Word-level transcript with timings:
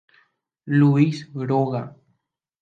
Luis 0.79 1.17
róga. 1.35 1.83